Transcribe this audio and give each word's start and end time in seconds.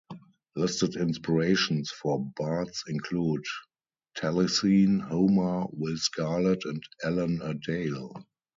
Listed 0.55 0.95
inspirations 0.95 1.91
for 1.91 2.25
bards 2.35 2.85
include 2.87 3.45
Taliesin, 4.17 4.99
Homer, 4.99 5.67
Will 5.73 5.95
Scarlet 5.97 6.65
and 6.65 6.81
Alan-a-Dale. 7.03 8.25